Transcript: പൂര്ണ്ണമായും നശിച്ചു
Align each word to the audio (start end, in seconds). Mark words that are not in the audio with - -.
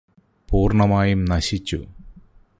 പൂര്ണ്ണമായും 0.49 1.25
നശിച്ചു 1.25 1.79